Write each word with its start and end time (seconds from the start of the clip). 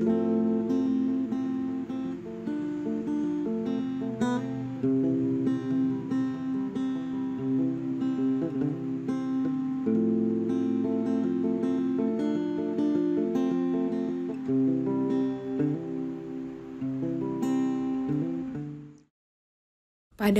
Pada 0.00 0.08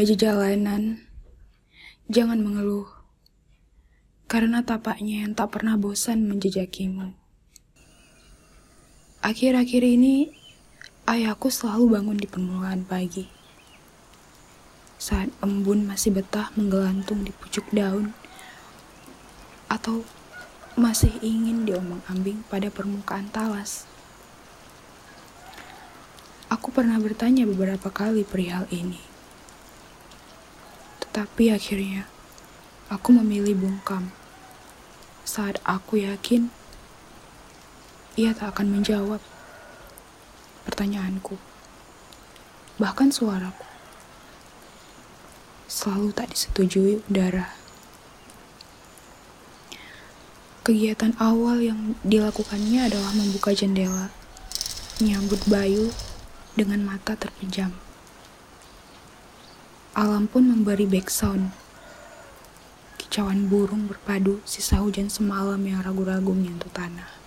jejalanan, 0.01 1.05
jangan 2.09 2.41
mengeluh, 2.41 2.89
karena 4.25 4.65
tapaknya 4.65 5.29
yang 5.29 5.37
tak 5.37 5.53
pernah 5.53 5.77
bosan 5.77 6.25
menjejakimu. 6.25 7.20
Akhir-akhir 9.21 9.85
ini, 9.85 10.33
ayahku 11.05 11.53
selalu 11.53 11.97
bangun 11.97 12.19
di 12.19 12.29
permulaan 12.29 12.89
pagi. 12.89 13.29
Saat 15.01 15.33
embun 15.45 15.85
masih 15.89 16.13
betah 16.13 16.53
menggelantung 16.57 17.25
di 17.25 17.33
pucuk 17.33 17.69
daun, 17.73 18.17
atau 19.69 20.05
masih 20.75 21.13
ingin 21.21 21.69
diombang-ambing 21.69 22.45
pada 22.49 22.73
permukaan 22.73 23.29
talas. 23.29 23.87
Aku 26.51 26.75
pernah 26.75 26.99
bertanya 26.99 27.47
beberapa 27.47 27.89
kali 27.93 28.27
perihal 28.27 28.67
ini 28.75 29.11
tapi 31.11 31.51
akhirnya, 31.51 32.07
aku 32.87 33.11
memilih 33.11 33.59
bungkam. 33.59 34.15
Saat 35.27 35.59
aku 35.67 35.99
yakin, 35.99 36.55
ia 38.21 38.37
tak 38.37 38.53
akan 38.53 38.69
menjawab 38.69 39.25
pertanyaanku. 40.69 41.41
Bahkan 42.77 43.09
suaraku 43.09 43.65
selalu 45.71 46.13
tak 46.13 46.29
disetujui 46.37 47.01
udara. 47.09 47.57
Kegiatan 50.61 51.17
awal 51.17 51.65
yang 51.65 51.97
dilakukannya 52.05 52.93
adalah 52.93 53.17
membuka 53.17 53.57
jendela, 53.57 54.13
menyambut 55.01 55.41
Bayu 55.49 55.89
dengan 56.53 56.85
mata 56.85 57.17
terpejam. 57.17 57.73
Alam 59.97 60.29
pun 60.29 60.45
memberi 60.45 60.85
backsound. 60.85 61.49
Kicauan 63.01 63.49
burung 63.49 63.89
berpadu 63.89 64.45
sisa 64.45 64.85
hujan 64.85 65.09
semalam 65.09 65.59
yang 65.65 65.81
ragu-ragu 65.81 66.31
menyentuh 66.37 66.71
tanah. 66.71 67.20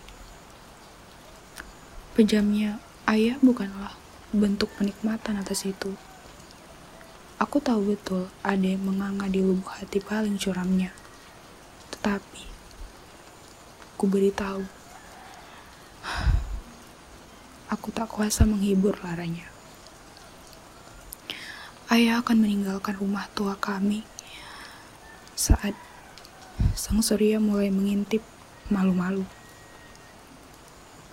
Pejamnya 2.14 2.78
ayah 3.10 3.42
bukanlah 3.42 3.98
bentuk 4.30 4.70
penikmatan 4.78 5.42
atas 5.42 5.66
itu. 5.66 5.98
Aku 7.42 7.58
tahu 7.58 7.94
betul 7.94 8.30
ada 8.46 8.64
yang 8.64 8.86
menganga 8.86 9.26
di 9.26 9.42
lubuk 9.42 9.74
hati 9.74 9.98
paling 9.98 10.38
curamnya. 10.38 10.94
Tetapi, 11.92 12.44
ku 13.98 14.06
beritahu, 14.06 14.62
aku 17.74 17.88
tak 17.90 18.08
kuasa 18.14 18.46
menghibur 18.46 18.94
laranya 19.02 19.54
ayah 21.94 22.26
akan 22.26 22.42
meninggalkan 22.42 22.98
rumah 22.98 23.30
tua 23.38 23.54
kami 23.54 24.02
saat 25.38 25.78
sang 26.74 27.06
surya 27.06 27.38
mulai 27.38 27.70
mengintip 27.70 28.26
malu-malu. 28.74 29.30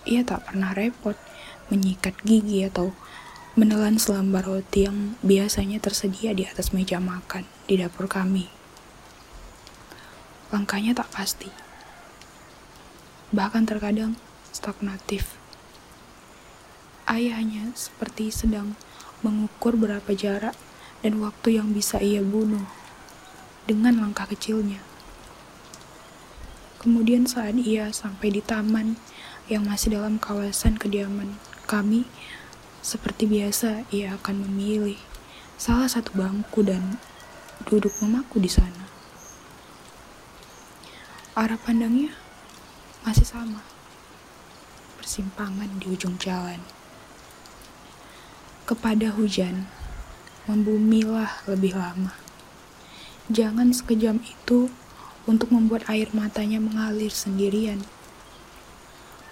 Ia 0.05 0.25
tak 0.25 0.49
pernah 0.49 0.73
repot 0.73 1.13
menyikat 1.69 2.17
gigi 2.25 2.65
atau 2.65 2.91
menelan 3.53 3.99
selembar 3.99 4.47
roti 4.47 4.87
yang 4.87 5.19
biasanya 5.21 5.77
tersedia 5.83 6.31
di 6.31 6.47
atas 6.47 6.71
meja 6.71 6.97
makan 7.03 7.43
di 7.67 7.75
dapur 7.77 8.07
kami. 8.07 8.47
Langkahnya 10.49 10.95
tak 10.95 11.11
pasti. 11.11 11.51
Bahkan 13.31 13.63
terkadang 13.67 14.19
stagnatif. 14.51 15.39
Ayah 17.07 17.39
hanya 17.39 17.71
seperti 17.75 18.31
sedang 18.31 18.75
mengukur 19.21 19.75
berapa 19.75 20.11
jarak 20.15 20.55
dan 21.03 21.19
waktu 21.19 21.59
yang 21.59 21.75
bisa 21.75 21.99
ia 21.99 22.23
bunuh 22.23 22.65
dengan 23.69 23.99
langkah 23.99 24.25
kecilnya. 24.25 24.81
Kemudian 26.81 27.29
saat 27.29 27.53
ia 27.61 27.93
sampai 27.93 28.33
di 28.33 28.41
taman 28.41 28.97
yang 29.49 29.65
masih 29.65 29.97
dalam 29.97 30.21
kawasan 30.21 30.77
kediaman 30.77 31.39
kami, 31.65 32.05
seperti 32.81 33.29
biasa 33.29 33.85
ia 33.93 34.17
akan 34.17 34.45
memilih 34.49 34.97
salah 35.61 35.85
satu 35.85 36.13
bangku 36.17 36.65
dan 36.65 36.97
duduk 37.69 37.93
memaku 38.01 38.41
di 38.41 38.49
sana. 38.49 38.89
Arah 41.37 41.57
pandangnya 41.61 42.11
masih 43.05 43.25
sama, 43.25 43.63
persimpangan 44.99 45.69
di 45.79 45.89
ujung 45.89 46.19
jalan. 46.19 46.59
Kepada 48.65 49.13
hujan, 49.13 49.69
membumilah 50.49 51.45
lebih 51.45 51.77
lama. 51.77 52.13
Jangan 53.31 53.71
sekejam 53.71 54.19
itu 54.25 54.67
untuk 55.29 55.53
membuat 55.53 55.85
air 55.87 56.09
matanya 56.11 56.57
mengalir 56.57 57.13
sendirian. 57.13 57.85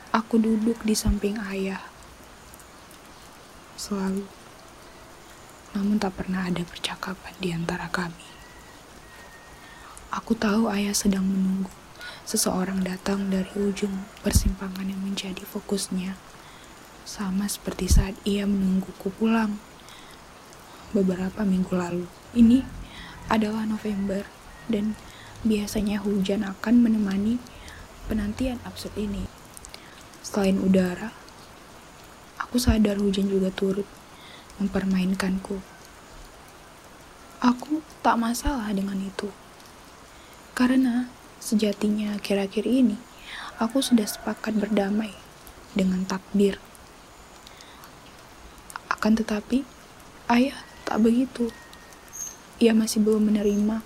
Aku 0.09 0.42
duduk 0.42 0.81
di 0.81 0.97
samping 0.97 1.38
ayah. 1.38 1.86
Selalu. 3.78 4.25
Namun 5.78 6.02
tak 6.02 6.18
pernah 6.18 6.50
ada 6.50 6.66
percakapan 6.66 7.38
di 7.38 7.53
antara 7.53 7.86
kami. 7.94 8.25
Aku 10.09 10.34
tahu 10.34 10.66
ayah 10.74 10.97
sedang 10.97 11.30
menunggu 11.30 11.70
seseorang 12.25 12.81
datang 12.81 13.30
dari 13.30 13.53
ujung 13.53 14.09
persimpangan 14.25 14.90
yang 14.90 14.97
menjadi 14.97 15.46
fokusnya. 15.46 16.18
Sama 17.06 17.46
seperti 17.46 17.86
saat 17.86 18.18
ia 18.26 18.50
menungguku 18.50 19.14
pulang 19.14 19.62
beberapa 20.90 21.46
minggu 21.46 21.70
lalu. 21.70 22.09
Ini 22.34 22.66
adalah 23.30 23.70
November 23.70 24.26
dan 24.66 24.97
biasanya 25.46 26.02
hujan 26.02 26.41
akan 26.50 26.81
menemani 26.81 27.38
penantian 28.09 28.58
absurd 28.66 28.97
ini. 28.97 29.39
Selain 30.29 30.62
udara, 30.62 31.09
aku 32.38 32.62
sadar 32.62 33.01
hujan 33.01 33.25
juga 33.25 33.50
turut 33.50 33.90
mempermainkanku. 34.62 35.57
Aku 37.41 37.81
tak 38.06 38.22
masalah 38.22 38.69
dengan 38.69 39.01
itu. 39.01 39.34
Karena 40.53 41.09
sejatinya 41.41 42.22
akhir-akhir 42.22 42.69
ini 42.69 43.01
aku 43.57 43.81
sudah 43.81 44.06
sepakat 44.06 44.53
berdamai 44.53 45.17
dengan 45.73 46.06
takdir. 46.06 46.61
Akan 48.85 49.17
tetapi, 49.17 49.66
ayah 50.29 50.69
Tak 50.90 51.06
begitu. 51.06 51.53
Ia 52.57 52.73
masih 52.73 53.06
belum 53.06 53.29
menerima 53.29 53.85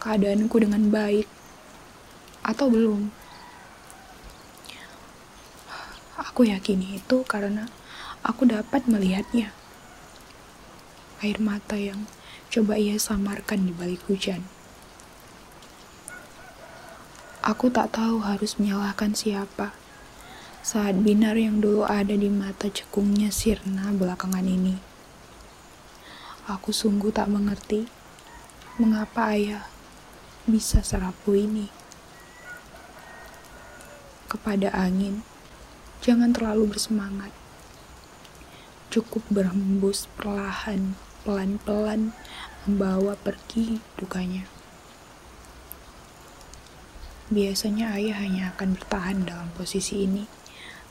keadaanku 0.00 0.56
dengan 0.64 0.88
baik. 0.88 1.28
Atau 2.40 2.72
belum. 2.72 3.12
Aku 6.38 6.46
yakin 6.46 6.94
itu 6.94 7.26
karena 7.26 7.66
aku 8.22 8.46
dapat 8.46 8.86
melihatnya. 8.86 9.50
Air 11.18 11.42
mata 11.42 11.74
yang 11.74 12.06
coba 12.46 12.78
ia 12.78 12.94
samarkan 12.94 13.66
di 13.66 13.74
balik 13.74 14.06
hujan. 14.06 14.46
Aku 17.42 17.74
tak 17.74 17.90
tahu 17.90 18.22
harus 18.22 18.54
menyalahkan 18.54 19.18
siapa 19.18 19.74
saat 20.62 21.02
binar 21.02 21.34
yang 21.34 21.58
dulu 21.58 21.82
ada 21.82 22.14
di 22.14 22.30
mata 22.30 22.70
cekungnya 22.70 23.34
sirna 23.34 23.90
belakangan 23.90 24.46
ini. 24.46 24.78
Aku 26.46 26.70
sungguh 26.70 27.10
tak 27.10 27.34
mengerti 27.34 27.90
mengapa 28.78 29.34
ayah 29.34 29.66
bisa 30.46 30.86
serapu 30.86 31.34
ini. 31.34 31.66
Kepada 34.30 34.70
angin, 34.70 35.26
jangan 35.98 36.30
terlalu 36.30 36.76
bersemangat. 36.76 37.34
Cukup 38.88 39.20
berhembus 39.28 40.08
perlahan, 40.16 40.96
pelan-pelan 41.26 42.16
membawa 42.64 43.18
pergi 43.20 43.84
dukanya. 44.00 44.48
Biasanya 47.28 47.92
ayah 48.00 48.24
hanya 48.24 48.56
akan 48.56 48.80
bertahan 48.80 49.28
dalam 49.28 49.52
posisi 49.52 50.08
ini, 50.08 50.24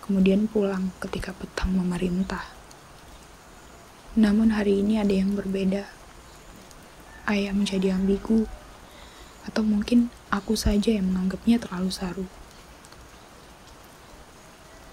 kemudian 0.06 0.46
pulang 0.46 0.94
ketika 1.02 1.34
petang 1.34 1.74
memerintah. 1.74 2.54
Namun 4.14 4.54
hari 4.54 4.86
ini 4.86 5.02
ada 5.02 5.14
yang 5.14 5.34
berbeda. 5.34 5.90
Ayah 7.26 7.58
menjadi 7.58 7.98
ambigu, 7.98 8.46
atau 9.50 9.66
mungkin 9.66 10.14
aku 10.30 10.54
saja 10.54 10.94
yang 10.94 11.10
menganggapnya 11.10 11.58
terlalu 11.58 11.90
saru. 11.90 12.26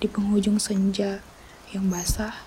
Di 0.04 0.12
penghujung 0.12 0.60
senja, 0.60 1.24
yang 1.72 1.88
basah, 1.88 2.44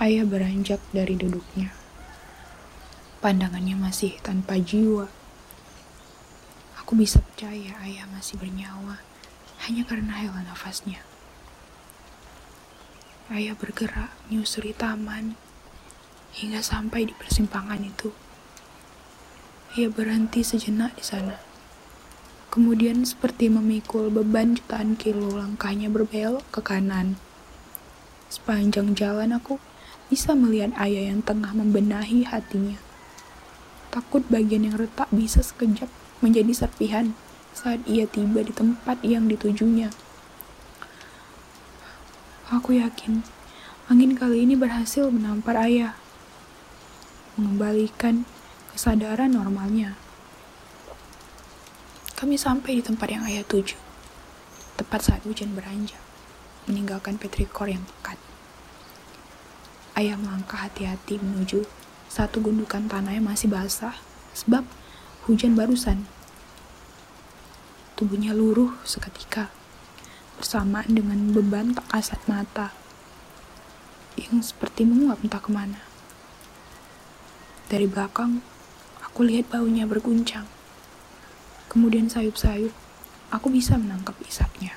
ayah 0.00 0.24
beranjak 0.24 0.80
dari 0.88 1.12
duduknya. 1.12 1.76
Pandangannya 3.20 3.76
masih 3.76 4.16
tanpa 4.24 4.56
jiwa. 4.56 5.12
Aku 6.80 6.96
bisa 6.96 7.20
percaya 7.20 7.76
ayah 7.84 8.08
masih 8.08 8.40
bernyawa 8.40 8.96
hanya 9.68 9.84
karena 9.84 10.16
hela 10.16 10.40
nafasnya. 10.40 11.04
Ayah 13.28 13.52
bergerak 13.52 14.08
menyusuri 14.32 14.72
taman 14.72 15.36
hingga 16.32 16.64
sampai 16.64 17.12
di 17.12 17.12
persimpangan 17.12 17.84
itu. 17.84 18.08
Ia 19.76 19.92
berhenti 19.92 20.40
sejenak 20.40 20.96
di 20.96 21.04
sana. 21.04 21.36
Kemudian 22.56 23.04
seperti 23.04 23.52
memikul 23.52 24.08
beban 24.08 24.56
jutaan 24.56 24.96
kilo 24.96 25.28
langkahnya 25.28 25.92
berbelok 25.92 26.40
ke 26.48 26.64
kanan. 26.64 27.20
Sepanjang 28.32 28.96
jalan 28.96 29.36
aku 29.36 29.60
bisa 30.08 30.32
melihat 30.32 30.72
ayah 30.80 31.12
yang 31.12 31.20
tengah 31.20 31.52
membenahi 31.52 32.24
hatinya. 32.24 32.80
Takut 33.92 34.24
bagian 34.32 34.72
yang 34.72 34.80
retak 34.80 35.04
bisa 35.12 35.44
sekejap 35.44 35.92
menjadi 36.24 36.64
serpihan 36.64 37.12
saat 37.52 37.84
ia 37.84 38.08
tiba 38.08 38.40
di 38.40 38.56
tempat 38.56 39.04
yang 39.04 39.28
ditujunya. 39.28 39.92
Aku 42.48 42.72
yakin 42.72 43.20
angin 43.92 44.16
kali 44.16 44.48
ini 44.48 44.56
berhasil 44.56 45.12
menampar 45.12 45.60
ayah, 45.60 45.92
mengembalikan 47.36 48.24
kesadaran 48.72 49.36
normalnya. 49.36 50.05
Kami 52.16 52.40
sampai 52.40 52.80
di 52.80 52.82
tempat 52.82 53.12
yang 53.12 53.28
ayah 53.28 53.44
tuju, 53.44 53.76
tepat 54.80 55.04
saat 55.04 55.20
hujan 55.28 55.52
beranjak, 55.52 56.00
meninggalkan 56.64 57.20
petrikor 57.20 57.68
yang 57.68 57.84
pekat. 57.84 58.16
Ayah 59.92 60.16
melangkah 60.16 60.64
hati-hati 60.64 61.20
menuju 61.20 61.68
satu 62.08 62.40
gundukan 62.40 62.88
tanah 62.88 63.20
yang 63.20 63.28
masih 63.28 63.52
basah, 63.52 64.00
sebab 64.32 64.64
hujan 65.28 65.52
barusan. 65.52 66.08
Tubuhnya 68.00 68.32
luruh 68.32 68.72
seketika 68.88 69.52
bersamaan 70.40 70.96
dengan 70.96 71.36
beban 71.36 71.76
tak 71.76 71.84
kasat 71.92 72.20
mata 72.24 72.72
yang 74.16 74.40
seperti 74.40 74.88
menguap 74.88 75.20
entah 75.20 75.44
ke 75.44 75.52
mana. 75.52 75.84
Dari 77.68 77.84
belakang, 77.84 78.40
aku 79.04 79.20
lihat 79.20 79.52
baunya 79.52 79.84
berguncang. 79.84 80.55
Kemudian 81.76 82.08
sayup-sayup, 82.08 82.72
aku 83.28 83.52
bisa 83.52 83.76
menangkap 83.76 84.16
isapnya. 84.24 84.72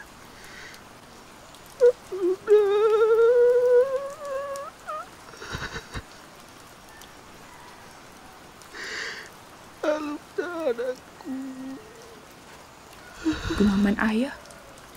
Gumaman 13.55 13.95
ayah 14.03 14.35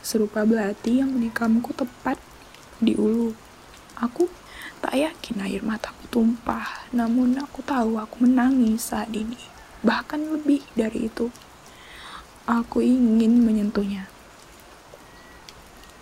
serupa 0.03 0.43
belati 0.43 0.99
yang 0.99 1.15
menikamku 1.15 1.71
tepat 1.71 2.19
di 2.83 2.99
ulu. 2.99 3.31
Aku 3.95 4.27
tak 4.83 4.99
yakin 4.99 5.47
air 5.47 5.63
mataku 5.63 6.11
tumpah, 6.11 6.83
namun 6.91 7.39
aku 7.39 7.63
tahu 7.63 8.03
aku 8.03 8.27
menangis 8.27 8.91
saat 8.91 9.15
ini. 9.15 9.39
Bahkan 9.87 10.35
lebih 10.35 10.67
dari 10.75 11.07
itu, 11.07 11.31
aku 12.53 12.85
ingin 12.85 13.41
menyentuhnya. 13.41 14.13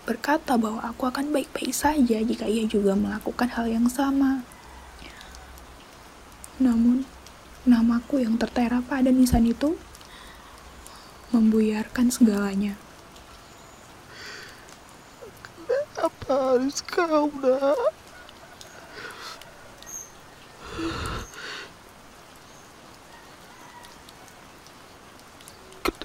Berkata 0.02 0.58
bahwa 0.58 0.82
aku 0.82 1.06
akan 1.06 1.30
baik-baik 1.30 1.70
saja 1.70 2.18
jika 2.18 2.50
ia 2.50 2.66
juga 2.66 2.98
melakukan 2.98 3.46
hal 3.54 3.70
yang 3.70 3.86
sama. 3.86 4.42
Namun, 6.58 7.06
namaku 7.62 8.26
yang 8.26 8.34
tertera 8.34 8.82
pada 8.82 9.14
nisan 9.14 9.46
itu 9.46 9.78
membuyarkan 11.30 12.10
segalanya. 12.10 12.74
Apa 15.94 16.58
harus 16.58 16.82
kau 16.82 17.30
nak? 17.38 17.99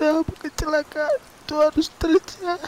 Kenapa 0.06 0.38
kecelakaan 0.38 1.18
itu 1.18 1.56
harus 1.58 1.90
terjadi? 1.98 2.62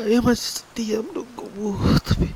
Ayah 0.00 0.24
masih 0.24 0.64
setia 0.64 1.04
menunggumu, 1.04 1.76
tapi 2.00 2.32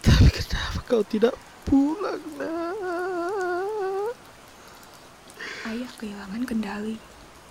tapi 0.00 0.32
kenapa 0.32 0.80
kau 0.88 1.04
tidak 1.04 1.36
pulang, 1.68 2.24
nak? 2.40 4.16
Ayah 5.68 5.92
kehilangan 6.00 6.48
kendali. 6.48 6.96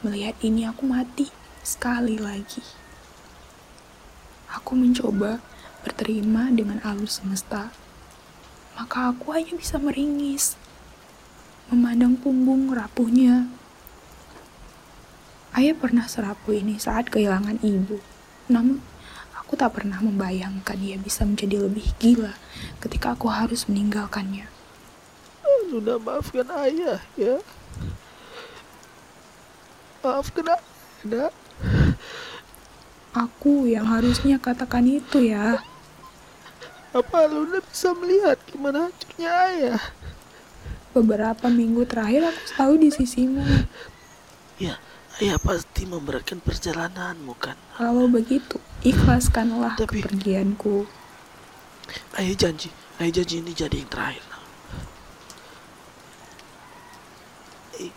Melihat 0.02 0.34
ini 0.42 0.66
aku 0.66 0.90
mati 0.90 1.30
sekali 1.62 2.18
lagi. 2.18 2.66
Aku 4.50 4.74
mencoba 4.74 5.46
berterima 5.86 6.50
dengan 6.50 6.82
alus 6.82 7.22
semesta. 7.22 7.83
Maka 8.74 9.14
aku 9.14 9.34
hanya 9.34 9.54
bisa 9.54 9.78
meringis. 9.78 10.58
Memandang 11.70 12.18
punggung 12.18 12.74
rapuhnya. 12.74 13.50
Ayah 15.54 15.78
pernah 15.78 16.10
serapuh 16.10 16.58
ini 16.58 16.82
saat 16.82 17.14
kehilangan 17.14 17.62
ibu. 17.62 18.02
Namun, 18.50 18.82
aku 19.38 19.54
tak 19.54 19.78
pernah 19.78 20.02
membayangkan 20.02 20.82
ia 20.82 20.98
bisa 20.98 21.22
menjadi 21.30 21.62
lebih 21.62 21.94
gila 22.02 22.34
ketika 22.82 23.14
aku 23.14 23.30
harus 23.30 23.70
meninggalkannya. 23.70 24.50
Luna 25.70 26.02
maafkan 26.02 26.50
ayah 26.66 26.98
ya. 27.14 27.38
Maafkan 30.02 30.58
ayah. 30.58 31.30
Aku 33.14 33.70
yang 33.70 33.86
harusnya 33.86 34.42
katakan 34.42 34.90
itu 34.90 35.22
ya. 35.22 35.62
Apa 36.94 37.26
Luna 37.26 37.58
bisa 37.66 37.90
melihat 37.98 38.38
gimana 38.46 38.86
hancurnya 38.90 39.30
ayah? 39.50 39.82
Beberapa 40.94 41.50
minggu 41.50 41.90
terakhir 41.90 42.30
aku 42.30 42.42
selalu 42.54 42.76
di 42.86 42.90
sisimu. 42.94 43.42
Ya, 44.62 44.78
ayah 45.18 45.42
pasti 45.42 45.90
memberatkan 45.90 46.38
perjalananmu 46.38 47.34
kan. 47.42 47.58
Kalau 47.82 48.06
begitu, 48.06 48.62
ikhlaskanlah 48.86 49.74
Tapi- 49.74 50.06
kepergianku. 50.06 50.86
Ayah 52.14 52.38
janji, 52.38 52.70
ayah 53.02 53.10
janji 53.10 53.42
ini 53.42 53.52
jadi 53.58 53.74
yang 53.82 53.90
terakhir. 53.90 54.22
Eh, 57.82 57.90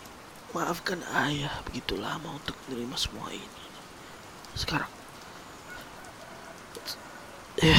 maafkan 0.57 0.97
ayah 1.21 1.53
begitu 1.69 1.93
lama 2.01 2.33
untuk 2.33 2.57
menerima 2.65 2.97
semua 2.97 3.29
ini. 3.29 3.61
Sekarang, 4.57 4.89
ya, 7.61 7.77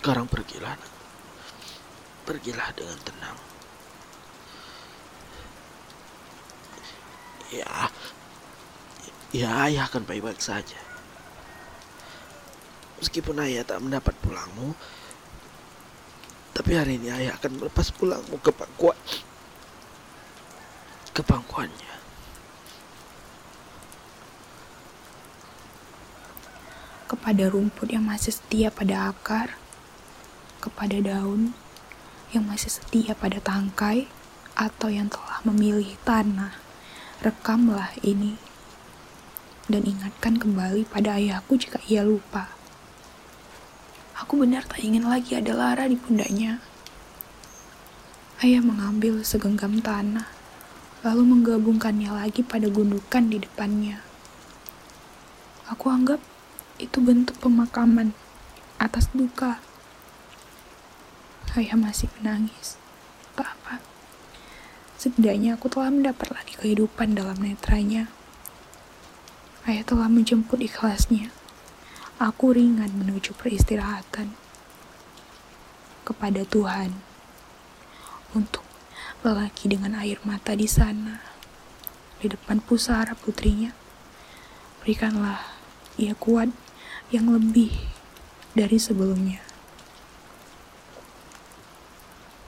sekarang 0.00 0.24
pergilah. 0.24 0.80
Pergilah 2.24 2.72
dengan 2.72 2.96
tenang. 3.04 3.38
Ya, 7.52 7.92
ya 9.36 9.68
ayah 9.68 9.84
akan 9.92 10.08
baik-baik 10.08 10.40
saja. 10.40 10.80
Meskipun 12.96 13.44
ayah 13.44 13.60
tak 13.68 13.84
mendapat 13.84 14.16
pulangmu, 14.24 14.72
tapi 16.56 16.80
hari 16.80 16.96
ini 16.96 17.12
ayah 17.12 17.36
akan 17.36 17.60
melepas 17.60 17.92
pulangmu 17.92 18.40
ke 18.40 18.52
pangkuan 18.56 18.96
ke 21.12 21.20
pangkuannya. 21.28 21.92
Kepada 27.04 27.44
rumput 27.52 27.92
yang 27.92 28.08
masih 28.08 28.32
setia 28.32 28.72
pada 28.72 29.12
akar, 29.12 29.59
kepada 30.60 31.00
daun 31.00 31.56
yang 32.30 32.44
masih 32.46 32.70
setia 32.70 33.16
pada 33.16 33.40
tangkai, 33.40 34.06
atau 34.60 34.92
yang 34.92 35.08
telah 35.08 35.40
memilih 35.48 35.96
tanah, 36.04 36.52
rekamlah 37.24 37.96
ini 38.04 38.36
dan 39.70 39.86
ingatkan 39.86 40.36
kembali 40.36 40.84
pada 40.84 41.16
ayahku 41.16 41.54
jika 41.54 41.78
ia 41.86 42.02
lupa. 42.02 42.50
Aku 44.18 44.36
benar 44.36 44.66
tak 44.66 44.82
ingin 44.82 45.06
lagi 45.06 45.38
ada 45.38 45.54
lara 45.56 45.86
di 45.86 45.96
pundaknya. 45.96 46.60
Ayah 48.42 48.60
mengambil 48.60 49.22
segenggam 49.22 49.80
tanah, 49.80 50.26
lalu 51.06 51.22
menggabungkannya 51.24 52.10
lagi 52.12 52.44
pada 52.44 52.68
gundukan 52.68 53.30
di 53.30 53.40
depannya. 53.40 54.02
Aku 55.70 55.88
anggap 55.88 56.20
itu 56.82 56.98
bentuk 56.98 57.38
pemakaman 57.38 58.12
atas 58.76 59.08
duka. 59.14 59.62
Ayah 61.58 61.74
masih 61.74 62.06
menangis. 62.18 62.78
Tak 63.34 63.58
apa. 63.58 63.82
Setidaknya 64.94 65.58
aku 65.58 65.66
telah 65.66 65.90
mendapat 65.90 66.30
lagi 66.30 66.54
kehidupan 66.54 67.18
dalam 67.18 67.42
netranya. 67.42 68.06
Ayah 69.66 69.82
telah 69.82 70.06
menjemput 70.06 70.62
ikhlasnya. 70.62 71.34
Aku 72.22 72.54
ringan 72.54 72.94
menuju 72.94 73.34
peristirahatan 73.34 74.38
kepada 76.06 76.46
Tuhan 76.46 76.94
untuk 78.30 78.62
lelaki 79.26 79.74
dengan 79.74 79.98
air 79.98 80.22
mata 80.22 80.54
di 80.54 80.70
sana 80.70 81.18
di 82.22 82.30
depan 82.30 82.62
pusara 82.62 83.18
putrinya. 83.18 83.74
Berikanlah 84.86 85.42
ia 85.98 86.14
kuat 86.14 86.54
yang 87.10 87.26
lebih 87.26 87.74
dari 88.54 88.78
sebelumnya. 88.78 89.49